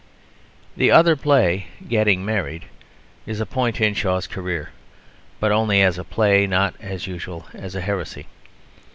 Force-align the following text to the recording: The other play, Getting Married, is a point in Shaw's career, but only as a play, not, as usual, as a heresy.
The 0.75 0.89
other 0.89 1.15
play, 1.15 1.67
Getting 1.87 2.25
Married, 2.25 2.65
is 3.27 3.39
a 3.39 3.45
point 3.45 3.79
in 3.79 3.93
Shaw's 3.93 4.25
career, 4.25 4.71
but 5.39 5.51
only 5.51 5.83
as 5.83 5.99
a 5.99 6.03
play, 6.03 6.47
not, 6.47 6.73
as 6.79 7.05
usual, 7.05 7.45
as 7.53 7.75
a 7.75 7.81
heresy. 7.81 8.25